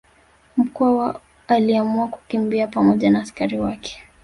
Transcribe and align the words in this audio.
Mkwawa 0.57 1.21
aliamua 1.47 2.07
kukimbia 2.07 2.67
pamoja 2.67 3.09
na 3.09 3.21
askari 3.21 3.59
wake 3.59 4.03